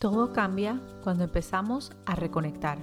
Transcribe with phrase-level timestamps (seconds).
[0.00, 2.78] Todo cambia cuando empezamos a reconectar.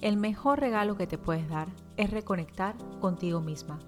[0.00, 3.78] El mejor regalo que te puedes dar es reconectar contigo misma,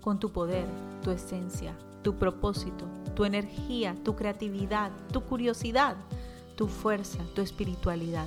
[0.00, 0.66] con tu poder,
[1.04, 2.84] tu esencia, tu propósito,
[3.14, 5.94] tu energía, tu creatividad, tu curiosidad,
[6.56, 8.26] tu fuerza, tu espiritualidad.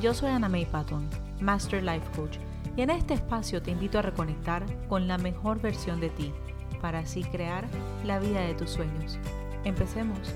[0.00, 1.06] Yo soy Ana May Patton,
[1.42, 2.38] Master Life Coach,
[2.74, 6.32] y en este espacio te invito a reconectar con la mejor versión de ti,
[6.80, 7.68] para así crear
[8.02, 9.18] la vida de tus sueños.
[9.64, 10.34] Empecemos.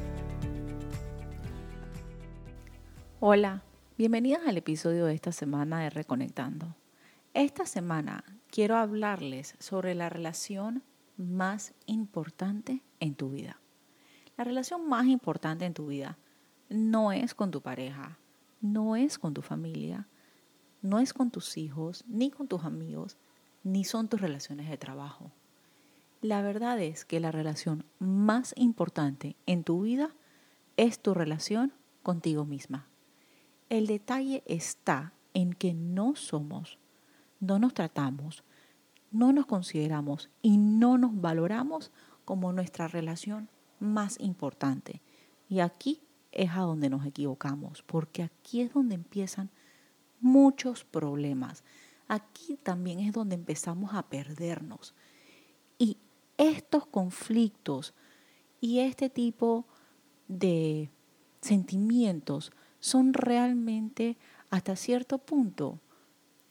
[3.27, 3.63] Hola,
[3.97, 6.77] bienvenidas al episodio de esta semana de Reconectando.
[7.33, 10.83] Esta semana quiero hablarles sobre la relación
[11.17, 13.63] más importante en tu vida.
[14.37, 16.19] La relación más importante en tu vida
[16.69, 18.19] no es con tu pareja,
[18.61, 20.07] no es con tu familia,
[20.83, 23.17] no es con tus hijos, ni con tus amigos,
[23.63, 25.33] ni son tus relaciones de trabajo.
[26.21, 30.11] La verdad es que la relación más importante en tu vida
[30.77, 32.87] es tu relación contigo misma.
[33.75, 36.79] El detalle está en que no somos,
[37.41, 38.45] no nos tratamos,
[39.11, 41.91] no nos consideramos y no nos valoramos
[42.25, 43.49] como nuestra relación
[43.81, 45.03] más importante.
[45.49, 49.51] Y aquí es a donde nos equivocamos, porque aquí es donde empiezan
[50.21, 51.65] muchos problemas.
[52.07, 54.95] Aquí también es donde empezamos a perdernos.
[55.79, 55.97] Y
[56.39, 57.93] estos conflictos
[58.61, 59.67] y este tipo
[60.29, 60.91] de
[61.41, 62.53] sentimientos
[62.85, 64.19] son realmente
[64.51, 65.81] hasta cierto punto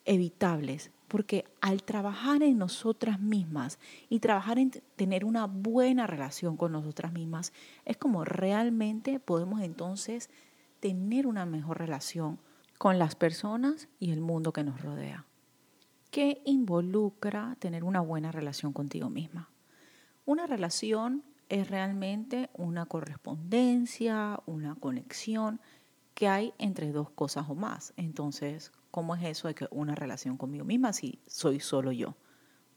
[0.04, 3.78] evitables, porque al trabajar en nosotras mismas
[4.10, 7.54] y trabajar en tener una buena relación con nosotras mismas,
[7.86, 10.32] es como realmente podemos entonces
[10.80, 12.40] tener una mejor relación
[12.80, 15.28] con las personas y el mundo que nos rodea.
[16.10, 19.52] ¿Qué involucra tener una buena relación contigo misma?
[20.26, 25.62] Una relación es realmente una correspondencia, una conexión
[26.14, 27.94] que hay entre dos cosas o más.
[27.98, 32.16] Entonces, ¿cómo es eso de que una relación conmigo misma si soy solo yo?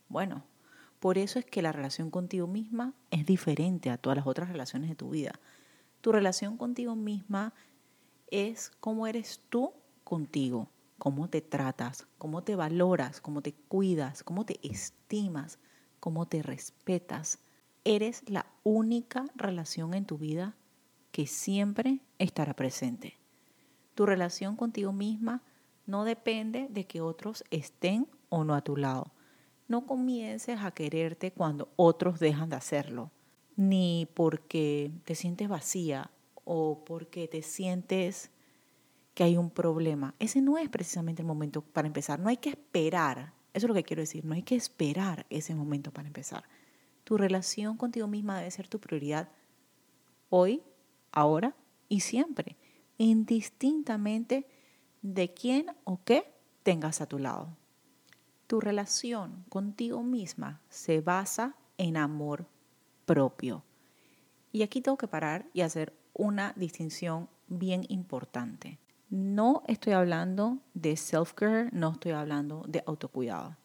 [0.08, 0.44] Bueno,
[1.00, 4.88] por eso es que la relación contigo misma es diferente a todas las otras relaciones
[4.88, 5.38] de tu vida.
[6.00, 7.52] Tu relación contigo misma
[8.28, 9.72] es cómo eres tú
[10.04, 15.58] contigo, cómo te tratas, cómo te valoras, cómo te cuidas, cómo te estimas,
[16.00, 17.40] cómo te respetas.
[17.84, 20.56] Eres la única relación en tu vida
[21.12, 23.15] que siempre estará presente.
[23.96, 25.42] Tu relación contigo misma
[25.86, 29.10] no depende de que otros estén o no a tu lado.
[29.68, 33.10] No comiences a quererte cuando otros dejan de hacerlo,
[33.56, 36.10] ni porque te sientes vacía
[36.44, 38.30] o porque te sientes
[39.14, 40.14] que hay un problema.
[40.18, 42.20] Ese no es precisamente el momento para empezar.
[42.20, 43.32] No hay que esperar.
[43.54, 44.26] Eso es lo que quiero decir.
[44.26, 46.44] No hay que esperar ese momento para empezar.
[47.04, 49.30] Tu relación contigo misma debe ser tu prioridad
[50.28, 50.62] hoy,
[51.12, 51.56] ahora
[51.88, 52.58] y siempre
[52.98, 54.46] indistintamente
[55.02, 57.56] de quién o qué tengas a tu lado.
[58.46, 62.46] Tu relación contigo misma se basa en amor
[63.04, 63.64] propio.
[64.52, 68.78] Y aquí tengo que parar y hacer una distinción bien importante.
[69.10, 73.56] No estoy hablando de self-care, no estoy hablando de autocuidado.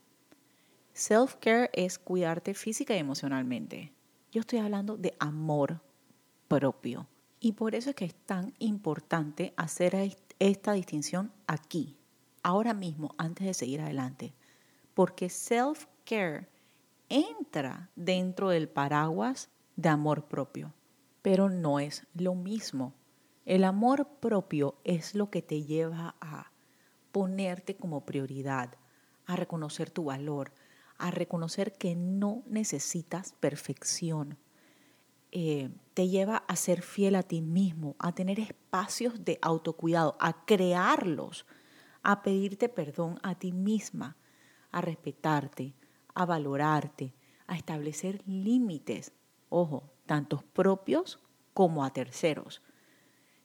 [0.94, 3.94] Self-care es cuidarte física y emocionalmente.
[4.32, 5.82] Yo estoy hablando de amor
[6.48, 7.08] propio.
[7.44, 9.98] Y por eso es que es tan importante hacer
[10.38, 11.98] esta distinción aquí,
[12.44, 14.36] ahora mismo, antes de seguir adelante.
[14.94, 16.48] Porque self-care
[17.10, 20.72] entra dentro del paraguas de amor propio,
[21.24, 22.94] pero no es lo mismo.
[23.46, 26.52] El amor propio es lo que te lleva a
[27.12, 28.76] ponerte como prioridad,
[29.26, 30.54] a reconocer tu valor,
[31.00, 34.38] a reconocer que no necesitas perfección,
[35.32, 40.48] eh, te lleva a ser fiel a ti mismo, a tener espacios de autocuidado, a
[40.48, 41.46] crearlos,
[42.02, 44.18] a pedirte perdón a ti misma,
[44.72, 45.76] a respetarte,
[46.16, 47.14] a valorarte,
[47.46, 49.12] a establecer límites,
[49.50, 51.20] ojo, tantos propios
[51.54, 52.64] como a terceros.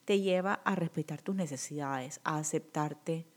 [0.05, 3.27] Te lleva a respetar tus necesidades, a aceptarte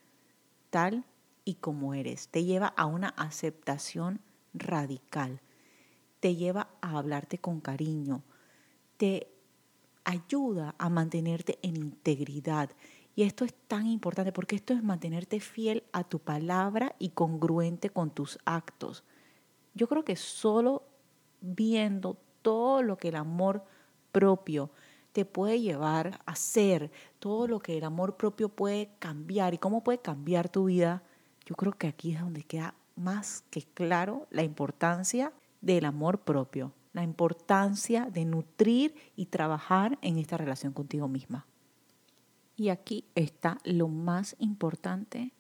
[0.71, 1.05] tal
[1.45, 2.29] y como eres.
[2.29, 4.23] Te lleva a una aceptación
[4.55, 5.43] radical.
[6.21, 8.23] Te lleva a hablarte con cariño,
[9.01, 9.33] te
[10.05, 12.69] ayuda a mantenerte en integridad.
[13.17, 17.89] Y esto es tan importante porque esto es mantenerte fiel a tu palabra y congruente
[17.89, 19.03] con tus actos.
[19.73, 20.83] Yo creo que solo
[21.41, 23.65] viendo todo lo que el amor
[24.13, 24.71] propio
[25.13, 29.83] te puede llevar a hacer, todo lo que el amor propio puede cambiar y cómo
[29.83, 31.03] puede cambiar tu vida,
[31.47, 35.33] yo creo que aquí es donde queda más que claro la importancia
[35.63, 41.47] del amor propio la importancia de nutrir y trabajar en esta relación contigo misma.
[42.57, 45.33] Y aquí está lo más importante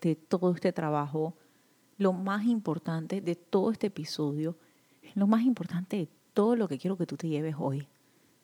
[0.00, 1.34] de todo este trabajo,
[1.98, 4.56] lo más importante de todo este episodio,
[5.14, 7.86] lo más importante de todo lo que quiero que tú te lleves hoy.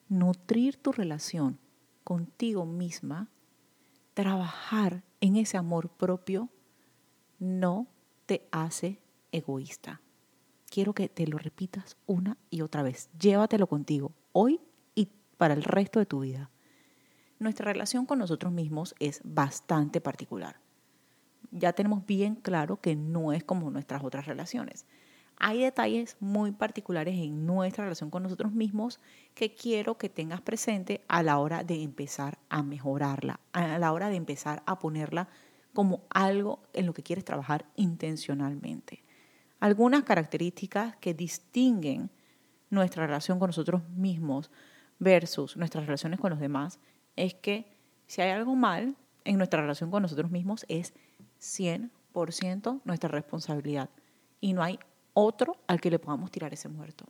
[0.07, 1.59] Nutrir tu relación
[2.03, 3.27] contigo misma,
[4.13, 6.49] trabajar en ese amor propio,
[7.37, 7.87] no
[8.25, 8.99] te hace
[9.31, 10.01] egoísta.
[10.69, 13.09] Quiero que te lo repitas una y otra vez.
[13.19, 14.61] Llévatelo contigo hoy
[14.93, 16.51] y para el resto de tu vida.
[17.39, 20.59] Nuestra relación con nosotros mismos es bastante particular.
[21.51, 24.85] Ya tenemos bien claro que no es como nuestras otras relaciones.
[25.37, 28.99] Hay detalles muy particulares en nuestra relación con nosotros mismos
[29.33, 34.09] que quiero que tengas presente a la hora de empezar a mejorarla, a la hora
[34.09, 35.29] de empezar a ponerla
[35.73, 39.03] como algo en lo que quieres trabajar intencionalmente.
[39.59, 42.09] Algunas características que distinguen
[42.69, 44.51] nuestra relación con nosotros mismos
[44.99, 46.79] versus nuestras relaciones con los demás
[47.15, 47.77] es que
[48.07, 48.95] si hay algo mal
[49.25, 50.93] en nuestra relación con nosotros mismos es
[51.41, 53.89] 100% nuestra responsabilidad
[54.39, 54.79] y no hay
[55.13, 57.05] otro al que le podamos tirar ese muerto.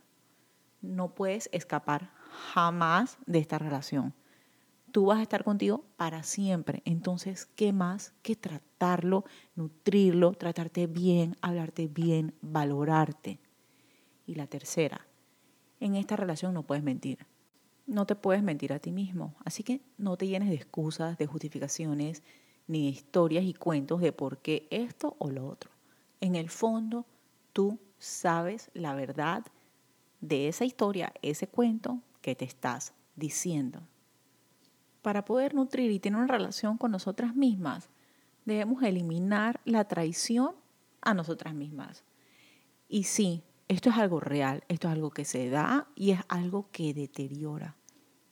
[0.82, 2.10] No puedes escapar
[2.52, 4.14] jamás de esta relación.
[4.92, 6.82] Tú vas a estar contigo para siempre.
[6.84, 13.38] Entonces, ¿qué más que tratarlo, nutrirlo, tratarte bien, hablarte bien, valorarte?
[14.26, 15.06] Y la tercera,
[15.78, 17.26] en esta relación no puedes mentir.
[17.86, 19.34] No te puedes mentir a ti mismo.
[19.44, 22.22] Así que no te llenes de excusas, de justificaciones,
[22.66, 25.70] ni de historias y cuentos de por qué esto o lo otro.
[26.20, 27.06] En el fondo,
[27.52, 29.44] tú sabes la verdad
[30.20, 33.82] de esa historia, ese cuento que te estás diciendo.
[35.02, 37.88] Para poder nutrir y tener una relación con nosotras mismas,
[38.44, 40.54] debemos eliminar la traición
[41.00, 42.04] a nosotras mismas.
[42.88, 46.68] Y sí, esto es algo real, esto es algo que se da y es algo
[46.72, 47.76] que deteriora.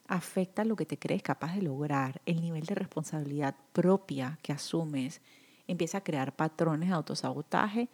[0.07, 5.21] Afecta lo que te crees capaz de lograr, el nivel de responsabilidad propia que asumes,
[5.67, 7.89] empieza a crear patrones de autosabotaje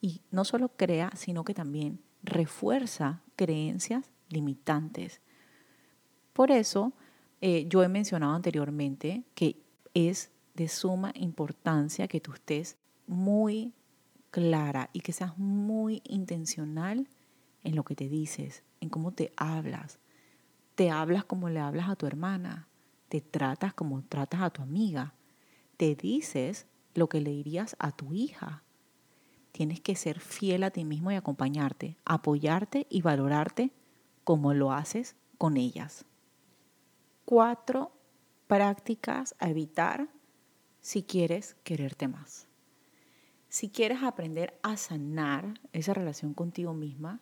[0.00, 5.20] y no solo crea, sino que también refuerza creencias limitantes.
[6.32, 6.92] Por eso,
[7.42, 9.60] eh, yo he mencionado anteriormente que
[9.94, 12.78] es de suma importancia que tú estés
[13.08, 13.74] muy
[14.30, 17.08] clara y que seas muy intencional
[17.64, 19.98] en lo que te dices, en cómo te hablas.
[20.76, 22.68] Te hablas como le hablas a tu hermana,
[23.08, 25.14] te tratas como tratas a tu amiga,
[25.76, 28.62] te dices lo que le dirías a tu hija,
[29.50, 33.72] tienes que ser fiel a ti mismo y acompañarte, apoyarte y valorarte
[34.22, 36.06] como lo haces con ellas.
[37.24, 37.92] Cuatro
[38.46, 40.08] prácticas a evitar
[40.80, 42.46] si quieres quererte más.
[43.48, 47.20] Si quieres aprender a sanar esa relación contigo misma,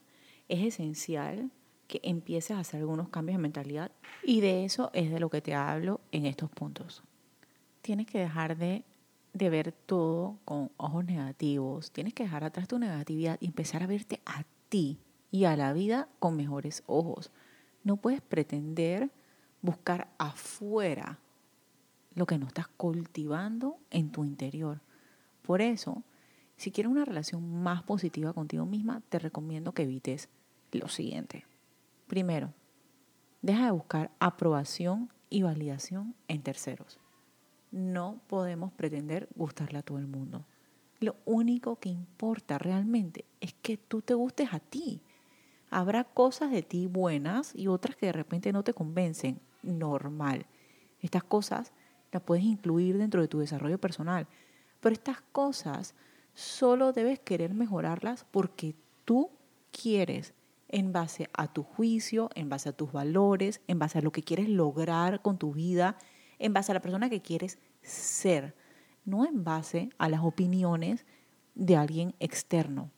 [0.48, 1.50] es esencial
[1.88, 3.90] que empieces a hacer algunos cambios de mentalidad
[4.22, 7.02] y de eso es de lo que te hablo en estos puntos.
[7.82, 8.84] Tienes que dejar de
[9.32, 11.90] de ver todo con ojos negativos.
[11.90, 14.98] Tienes que dejar atrás tu negatividad y empezar a verte a ti
[15.30, 17.30] y a la vida con mejores ojos.
[17.84, 19.10] No puedes pretender
[19.62, 21.18] buscar afuera
[22.14, 24.80] lo que no estás cultivando en tu interior.
[25.42, 26.02] Por eso,
[26.56, 30.28] si quieres una relación más positiva contigo misma, te recomiendo que evites
[30.72, 31.46] lo siguiente.
[32.06, 32.52] Primero,
[33.42, 36.98] deja de buscar aprobación y validación en terceros
[37.70, 40.44] no podemos pretender gustarle a todo el mundo.
[40.98, 45.00] Lo único que importa realmente es que tú te gustes a ti.
[45.70, 49.40] Habrá cosas de ti buenas y otras que de repente no te convencen.
[49.62, 50.46] Normal.
[51.00, 51.72] Estas cosas
[52.12, 54.26] las puedes incluir dentro de tu desarrollo personal.
[54.80, 55.94] Pero estas cosas
[56.34, 58.74] solo debes querer mejorarlas porque
[59.04, 59.30] tú
[59.70, 60.34] quieres
[60.68, 64.22] en base a tu juicio, en base a tus valores, en base a lo que
[64.22, 65.96] quieres lograr con tu vida
[66.40, 68.56] en base a la persona que quieres ser,
[69.04, 71.06] no en base a las opiniones
[71.54, 72.90] de alguien externo.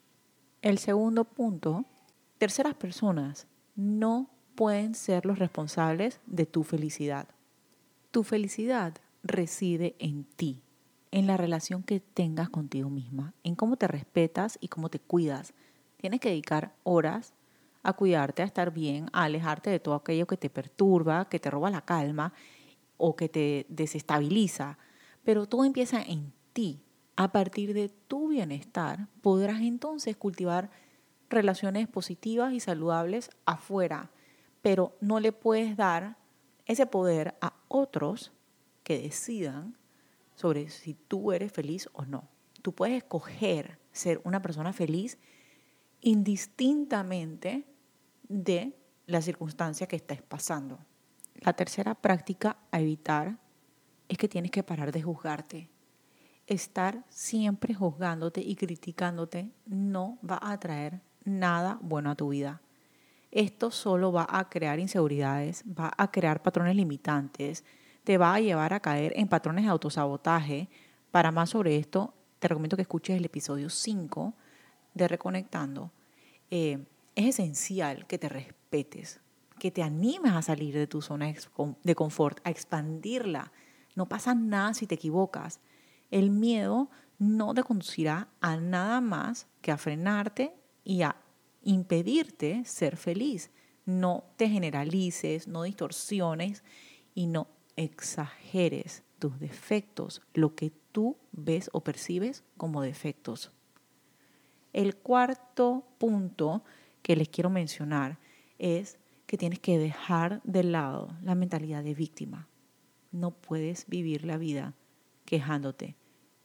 [0.62, 1.84] El segundo punto,
[2.38, 7.28] terceras personas no pueden ser los responsables de tu felicidad.
[8.10, 10.62] Tu felicidad reside en ti,
[11.10, 15.54] en la relación que tengas contigo misma, en cómo te respetas y cómo te cuidas.
[15.96, 17.34] Tienes que dedicar horas
[17.82, 21.50] a cuidarte, a estar bien, a alejarte de todo aquello que te perturba, que te
[21.50, 22.32] roba la calma
[22.96, 24.78] o que te desestabiliza,
[25.24, 26.80] pero todo empieza en ti.
[27.16, 30.70] A partir de tu bienestar podrás entonces cultivar
[31.28, 34.10] relaciones positivas y saludables afuera,
[34.62, 36.16] pero no le puedes dar
[36.66, 38.32] ese poder a otros
[38.84, 39.76] que decidan
[40.34, 42.28] sobre si tú eres feliz o no.
[42.62, 45.18] Tú puedes escoger ser una persona feliz
[46.00, 47.64] indistintamente
[48.28, 48.76] de
[49.06, 50.78] la circunstancia que estés pasando.
[51.34, 53.38] La tercera práctica a evitar
[54.08, 55.70] es que tienes que parar de juzgarte.
[56.46, 62.60] Estar siempre juzgándote y criticándote no va a traer nada bueno a tu vida.
[63.32, 67.64] Esto solo va a crear inseguridades, va a crear patrones limitantes,
[68.04, 70.68] te va a llevar a caer en patrones de autosabotaje.
[71.10, 74.34] Para más sobre esto, te recomiendo que escuches el episodio 5
[74.92, 75.92] de Reconectando.
[76.50, 76.84] Eh,
[77.14, 79.22] es esencial que te respetes,
[79.58, 81.32] que te animes a salir de tu zona
[81.82, 83.50] de confort, a expandirla.
[83.96, 85.60] No pasa nada si te equivocas.
[86.10, 91.16] El miedo no te conducirá a nada más que a frenarte y a
[91.62, 93.50] impedirte ser feliz.
[93.84, 96.62] No te generalices, no distorsiones
[97.14, 103.52] y no exageres tus defectos, lo que tú ves o percibes como defectos.
[104.72, 106.64] El cuarto punto
[107.02, 108.18] que les quiero mencionar
[108.58, 112.48] es que tienes que dejar de lado la mentalidad de víctima.
[113.10, 114.74] No puedes vivir la vida
[115.24, 115.96] quejándote,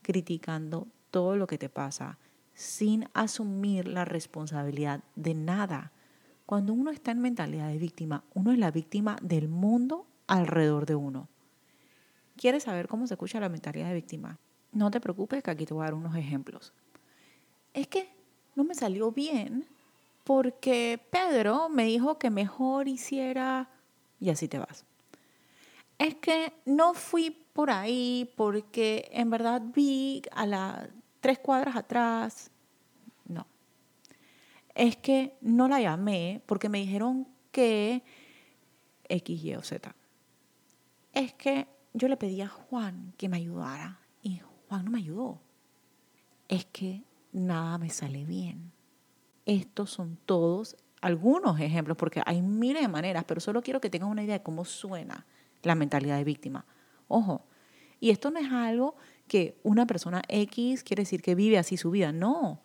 [0.01, 2.17] criticando todo lo que te pasa,
[2.57, 5.91] sin asumir la responsabilidad de nada.
[6.47, 10.95] Cuando uno está en mentalidad de víctima, uno es la víctima del mundo alrededor de
[10.95, 11.29] uno.
[12.35, 14.39] ¿Quieres saber cómo se escucha la mentalidad de víctima?
[14.71, 16.73] No te preocupes que aquí te voy a dar unos ejemplos.
[17.75, 18.09] Es que
[18.55, 19.67] no me salió bien
[20.23, 23.69] porque Pedro me dijo que mejor hiciera
[24.19, 24.83] y así te vas.
[25.99, 32.51] Es que no fui por ahí porque en verdad vi a la tres cuadras atrás.
[33.25, 33.45] No.
[34.75, 38.03] Es que no la llamé porque me dijeron que
[39.09, 39.95] X, Y o Z.
[41.13, 45.41] Es que yo le pedí a Juan que me ayudara y Juan no me ayudó.
[46.47, 48.71] Es que nada me sale bien.
[49.45, 54.09] Estos son todos algunos ejemplos, porque hay miles de maneras, pero solo quiero que tengan
[54.09, 55.25] una idea de cómo suena
[55.63, 56.65] la mentalidad de víctima.
[57.07, 57.45] Ojo,
[57.99, 58.95] y esto no es algo
[59.27, 62.11] que una persona X quiere decir que vive así su vida.
[62.11, 62.61] No,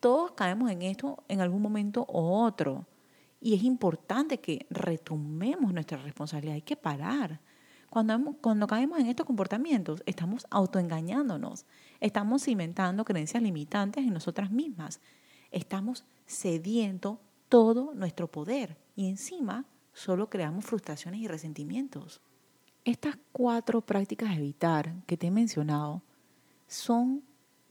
[0.00, 2.86] todos caemos en esto en algún momento u otro.
[3.40, 6.54] Y es importante que retomemos nuestra responsabilidad.
[6.54, 7.40] Hay que parar.
[7.90, 11.66] Cuando, cuando caemos en estos comportamientos, estamos autoengañándonos.
[12.00, 15.00] Estamos cimentando creencias limitantes en nosotras mismas.
[15.50, 18.78] Estamos cediendo todo nuestro poder.
[18.96, 22.20] Y encima solo creamos frustraciones y resentimientos.
[22.84, 26.02] Estas cuatro prácticas de evitar que te he mencionado
[26.66, 27.22] son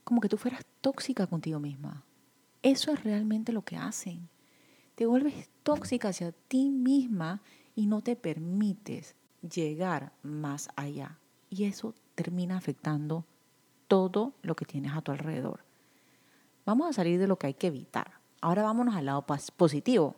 [0.04, 2.04] como que tú fueras tóxica contigo misma.
[2.64, 4.28] Eso es realmente lo que hacen.
[4.96, 7.42] Te vuelves tóxica hacia ti misma
[7.76, 11.20] y no te permites llegar más allá.
[11.50, 13.26] Y eso termina afectando
[13.88, 15.64] todo lo que tienes a tu alrededor.
[16.66, 18.14] Vamos a salir de lo que hay que evitar.
[18.42, 20.16] Ahora vámonos al lado positivo.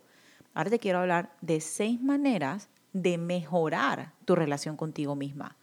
[0.54, 2.70] Ahora te quiero hablar de seis maneras
[3.02, 5.56] de mejorar tu relación contigo misma.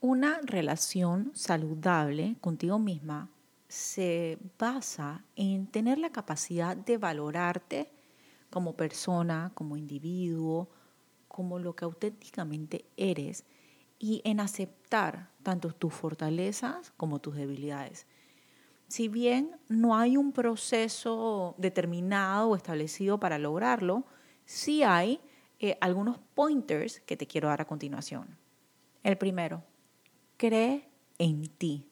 [0.00, 3.30] Una relación saludable contigo misma
[3.68, 7.92] se basa en tener la capacidad de valorarte
[8.50, 10.68] como persona, como individuo,
[11.28, 13.44] como lo que auténticamente eres
[13.98, 18.06] y en aceptar tanto tus fortalezas como tus debilidades.
[18.88, 24.04] Si bien no hay un proceso determinado o establecido para lograrlo,
[24.44, 25.20] sí hay
[25.62, 28.36] eh, algunos pointers que te quiero dar a continuación.
[29.04, 29.62] El primero,
[30.36, 31.88] cree en ti.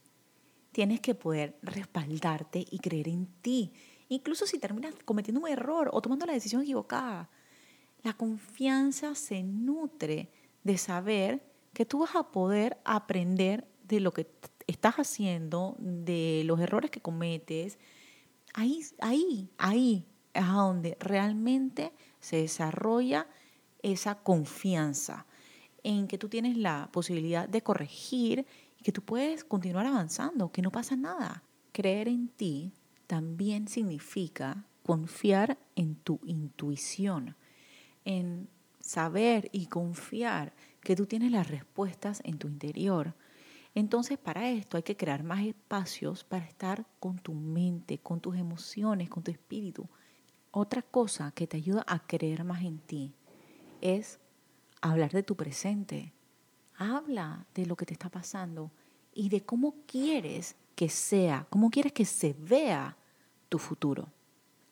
[0.72, 3.72] Tienes que poder respaldarte y creer en ti,
[4.08, 7.30] incluso si terminas cometiendo un error o tomando la decisión equivocada.
[8.02, 10.32] La confianza se nutre
[10.64, 11.40] de saber
[11.72, 14.26] que tú vas a poder aprender de lo que
[14.66, 17.78] estás haciendo, de los errores que cometes.
[18.52, 23.28] Ahí, ahí, ahí es a donde realmente se desarrolla
[23.82, 25.26] esa confianza
[25.82, 28.46] en que tú tienes la posibilidad de corregir
[28.78, 31.42] y que tú puedes continuar avanzando, que no pasa nada.
[31.72, 32.72] Creer en ti
[33.06, 37.37] también significa confiar en tu intuición,
[38.04, 38.49] en
[38.80, 43.14] saber y confiar que tú tienes las respuestas en tu interior.
[43.75, 48.37] Entonces para esto hay que crear más espacios para estar con tu mente, con tus
[48.37, 49.88] emociones, con tu espíritu.
[50.50, 53.14] Otra cosa que te ayuda a creer más en ti
[53.80, 54.18] es
[54.80, 56.12] hablar de tu presente.
[56.76, 58.70] Habla de lo que te está pasando
[59.14, 62.96] y de cómo quieres que sea, cómo quieres que se vea
[63.49, 64.08] tu futuro.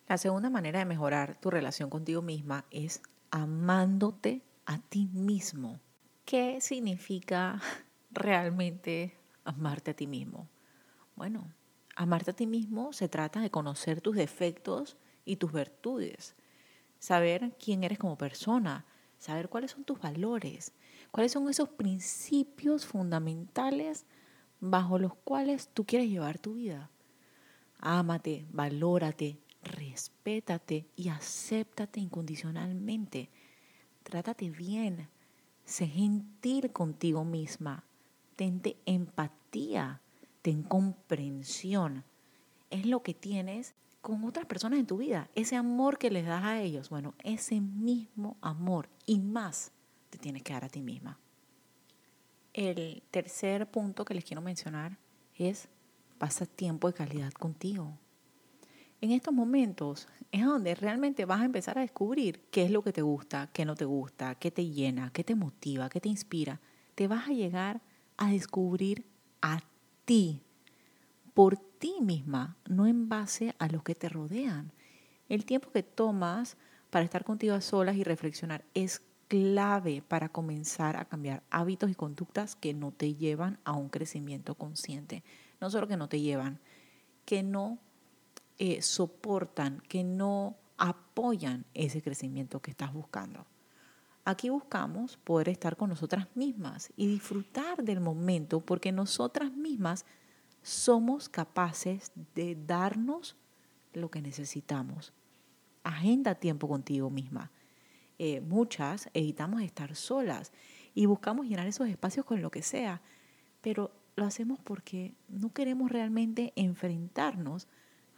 [0.08, 5.80] La segunda manera de mejorar tu relación contigo misma es amándote a ti mismo.
[6.24, 7.60] ¿Qué significa
[8.10, 10.48] realmente amarte a ti mismo?
[11.14, 11.52] Bueno,
[11.94, 16.36] amarte a ti mismo se trata de conocer tus defectos y tus virtudes,
[16.98, 18.86] saber quién eres como persona,
[19.18, 20.72] saber cuáles son tus valores,
[21.10, 24.04] ¿Cuáles son esos principios fundamentales
[24.60, 26.90] bajo los cuales tú quieres llevar tu vida?
[27.78, 33.30] Ámate, valórate, respétate y acéptate incondicionalmente.
[34.02, 35.08] Trátate bien,
[35.64, 37.84] sé gentil contigo misma,
[38.36, 40.02] tente empatía,
[40.42, 42.04] ten comprensión.
[42.70, 43.74] Es lo que tienes
[44.08, 46.88] con otras personas en tu vida, ese amor que les das a ellos.
[46.88, 49.70] Bueno, ese mismo amor y más
[50.08, 51.18] te tienes que dar a ti misma.
[52.54, 54.96] El tercer punto que les quiero mencionar
[55.34, 55.68] es
[56.16, 57.98] pasa tiempo de calidad contigo.
[59.02, 62.94] En estos momentos es donde realmente vas a empezar a descubrir qué es lo que
[62.94, 66.62] te gusta, qué no te gusta, qué te llena, qué te motiva, qué te inspira.
[66.94, 67.82] Te vas a llegar
[68.16, 69.04] a descubrir
[69.42, 69.60] a
[70.06, 70.40] ti,
[71.38, 74.72] por ti misma, no en base a los que te rodean.
[75.28, 76.56] El tiempo que tomas
[76.90, 81.94] para estar contigo a solas y reflexionar es clave para comenzar a cambiar hábitos y
[81.94, 85.22] conductas que no te llevan a un crecimiento consciente.
[85.60, 86.58] No solo que no te llevan,
[87.24, 87.78] que no
[88.58, 93.46] eh, soportan, que no apoyan ese crecimiento que estás buscando.
[94.24, 100.04] Aquí buscamos poder estar con nosotras mismas y disfrutar del momento porque nosotras mismas
[100.68, 103.36] somos capaces de darnos
[103.94, 105.14] lo que necesitamos.
[105.82, 107.50] Agenda tiempo contigo misma.
[108.18, 110.52] Eh, muchas evitamos estar solas
[110.94, 113.00] y buscamos llenar esos espacios con lo que sea,
[113.62, 117.66] pero lo hacemos porque no queremos realmente enfrentarnos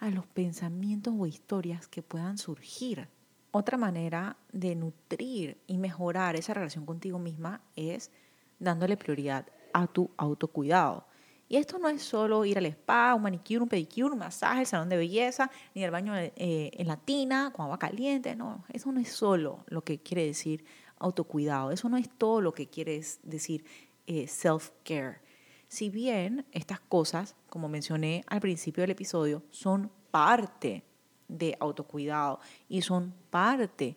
[0.00, 3.08] a los pensamientos o historias que puedan surgir.
[3.52, 8.10] Otra manera de nutrir y mejorar esa relación contigo misma es
[8.58, 11.09] dándole prioridad a tu autocuidado.
[11.50, 14.66] Y esto no es solo ir al spa, un manicure, un pedicure, un masaje, el
[14.68, 18.36] salón de belleza, ni el baño eh, en la tina con agua caliente.
[18.36, 20.64] No, eso no es solo lo que quiere decir
[21.00, 21.72] autocuidado.
[21.72, 23.64] Eso no es todo lo que quiere decir
[24.06, 25.22] eh, self-care.
[25.66, 30.84] Si bien estas cosas, como mencioné al principio del episodio, son parte
[31.26, 33.96] de autocuidado y son parte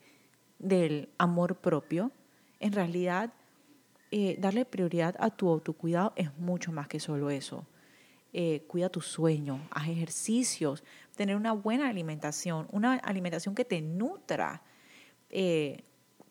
[0.58, 2.12] del amor propio,
[2.60, 3.32] en realidad
[4.15, 7.65] eh, darle prioridad a tu autocuidado es mucho más que solo eso.
[8.32, 10.84] Eh, cuida tu sueño, haz ejercicios,
[11.15, 14.62] tener una buena alimentación, una alimentación que te nutra,
[15.32, 15.82] eh,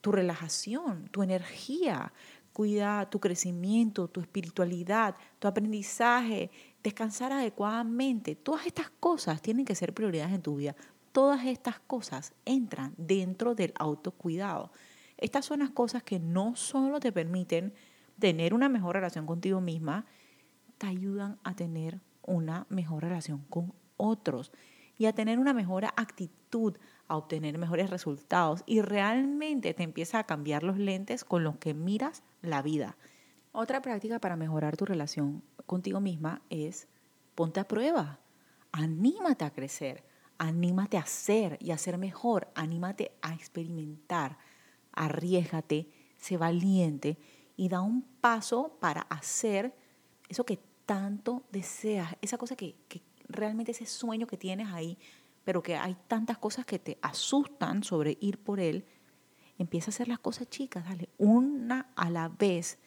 [0.00, 2.12] tu relajación, tu energía,
[2.52, 6.52] cuida tu crecimiento, tu espiritualidad, tu aprendizaje,
[6.84, 8.36] descansar adecuadamente.
[8.36, 10.76] Todas estas cosas tienen que ser prioridades en tu vida.
[11.10, 14.70] Todas estas cosas entran dentro del autocuidado.
[15.22, 17.72] Estas son las cosas que no solo te permiten
[18.18, 20.04] tener una mejor relación contigo misma,
[20.78, 24.50] te ayudan a tener una mejor relación con otros
[24.98, 28.64] y a tener una mejor actitud, a obtener mejores resultados.
[28.66, 32.96] Y realmente te empieza a cambiar los lentes con los que miras la vida.
[33.52, 36.88] Otra práctica para mejorar tu relación contigo misma es
[37.36, 38.18] ponte a prueba,
[38.72, 40.02] anímate a crecer,
[40.38, 44.36] anímate a ser y a ser mejor, anímate a experimentar
[44.92, 47.18] arriesgate, sé valiente
[47.56, 49.74] y da un paso para hacer
[50.28, 52.76] eso que tanto deseas, esa cosa que,
[53.28, 54.98] realmente ese sueño que tienes ahí,
[55.44, 58.84] pero que hay tantas cosas que te asustan sobre ir por él,
[59.58, 62.78] empieza a hacer las cosas chicas, dale, una a la vez.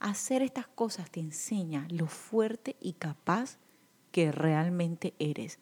[0.00, 3.58] Hacer estas cosas te enseña lo fuerte y capaz
[4.10, 5.58] que realmente eres,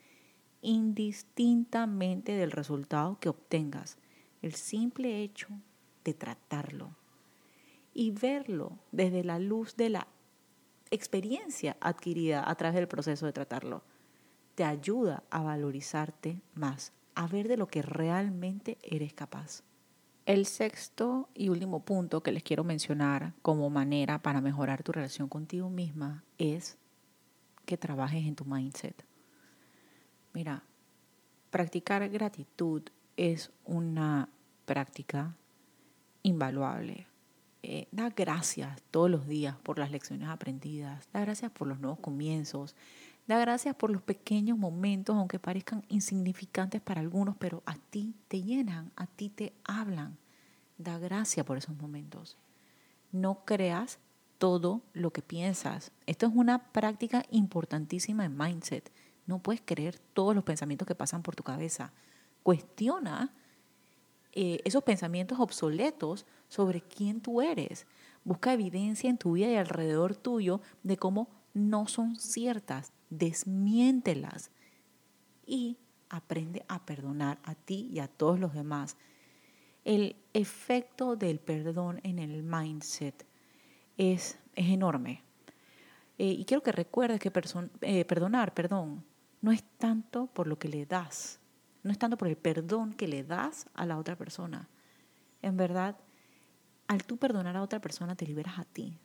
[0.62, 3.98] indistintamente del resultado que obtengas
[4.42, 5.48] el simple hecho
[6.04, 6.96] de tratarlo
[7.92, 10.06] y verlo desde la luz de la
[10.90, 13.82] experiencia adquirida a través del proceso de tratarlo,
[14.54, 19.62] te ayuda a valorizarte más, a ver de lo que realmente eres capaz.
[20.26, 25.28] El sexto y último punto que les quiero mencionar como manera para mejorar tu relación
[25.28, 26.78] contigo misma es
[27.64, 29.04] que trabajes en tu mindset.
[30.32, 30.64] Mira,
[31.50, 32.82] practicar gratitud
[33.16, 34.28] es una
[34.64, 35.34] práctica
[36.22, 37.06] invaluable.
[37.62, 41.98] Eh, da gracias todos los días por las lecciones aprendidas, da gracias por los nuevos
[41.98, 42.76] comienzos,
[43.26, 48.42] da gracias por los pequeños momentos, aunque parezcan insignificantes para algunos, pero a ti te
[48.42, 50.16] llenan, a ti te hablan.
[50.78, 52.36] Da gracias por esos momentos.
[53.10, 53.98] No creas
[54.38, 55.90] todo lo que piensas.
[56.06, 58.92] Esto es una práctica importantísima en mindset.
[59.26, 61.92] No puedes creer todos los pensamientos que pasan por tu cabeza.
[62.46, 63.34] Cuestiona
[64.30, 67.88] eh, esos pensamientos obsoletos sobre quién tú eres.
[68.22, 72.92] Busca evidencia en tu vida y alrededor tuyo de cómo no son ciertas.
[73.10, 74.52] Desmiéntelas.
[75.44, 75.76] Y
[76.08, 78.96] aprende a perdonar a ti y a todos los demás.
[79.84, 83.26] El efecto del perdón en el mindset
[83.96, 85.24] es, es enorme.
[86.16, 87.32] Eh, y quiero que recuerdes que
[87.80, 89.04] eh, perdonar, perdón,
[89.42, 91.40] no es tanto por lo que le das,
[91.86, 94.68] no es tanto por el perdón que le das a la otra persona.
[95.40, 95.96] En verdad,
[96.88, 98.98] al tú perdonar a otra persona te liberas a ti.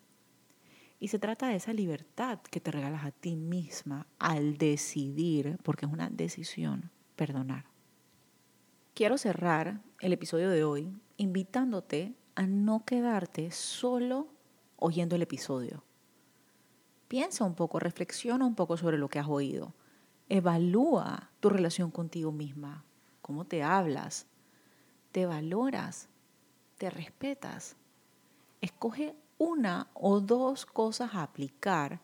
[1.00, 5.86] Y se trata de esa libertad que te regalas a ti misma al decidir, porque
[5.86, 7.66] es una decisión, perdonar.
[8.96, 14.28] Quiero cerrar el episodio de hoy invitándote a no quedarte solo
[14.78, 15.84] oyendo el episodio.
[17.08, 19.76] Piensa un poco, reflexiona un poco sobre lo que has oído.
[20.34, 22.86] Evalúa tu relación contigo misma,
[23.22, 24.28] cómo te hablas,
[25.12, 26.08] te valoras,
[26.78, 27.76] te respetas.
[28.62, 32.00] Escoge una o dos cosas a aplicar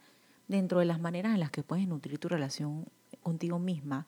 [0.50, 2.86] dentro de las maneras en las que puedes nutrir tu relación
[3.24, 4.06] contigo misma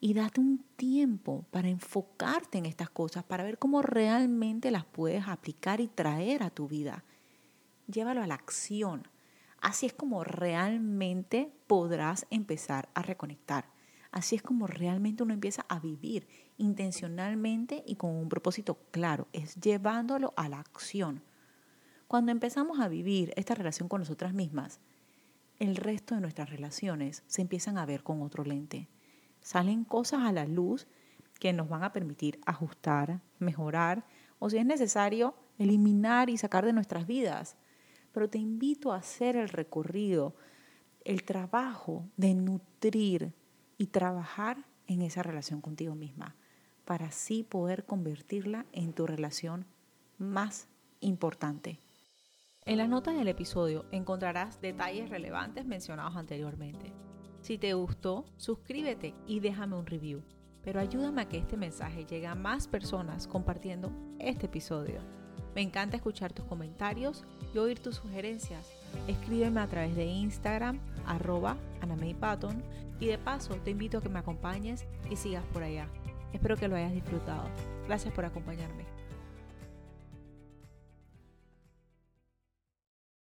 [0.00, 5.28] y date un tiempo para enfocarte en estas cosas, para ver cómo realmente las puedes
[5.28, 7.04] aplicar y traer a tu vida.
[7.86, 9.06] Llévalo a la acción.
[9.60, 13.66] Así es como realmente podrás empezar a reconectar.
[14.10, 19.28] Así es como realmente uno empieza a vivir intencionalmente y con un propósito claro.
[19.32, 21.22] Es llevándolo a la acción.
[22.06, 24.80] Cuando empezamos a vivir esta relación con nosotras mismas,
[25.58, 28.88] el resto de nuestras relaciones se empiezan a ver con otro lente.
[29.42, 30.86] Salen cosas a la luz
[31.38, 34.06] que nos van a permitir ajustar, mejorar
[34.38, 37.56] o si es necesario, eliminar y sacar de nuestras vidas
[38.12, 40.34] pero te invito a hacer el recorrido,
[41.04, 43.32] el trabajo de nutrir
[43.76, 46.36] y trabajar en esa relación contigo misma,
[46.84, 49.66] para así poder convertirla en tu relación
[50.18, 50.68] más
[51.00, 51.80] importante.
[52.64, 56.92] En las notas del episodio encontrarás detalles relevantes mencionados anteriormente.
[57.40, 60.22] Si te gustó, suscríbete y déjame un review.
[60.62, 65.00] Pero ayúdame a que este mensaje llegue a más personas compartiendo este episodio.
[65.58, 68.70] Me encanta escuchar tus comentarios y oír tus sugerencias.
[69.08, 71.56] Escríbeme a través de Instagram, arroba
[72.20, 72.62] Patton,
[73.00, 75.88] y de paso te invito a que me acompañes y sigas por allá.
[76.32, 77.42] Espero que lo hayas disfrutado.
[77.88, 78.84] Gracias por acompañarme.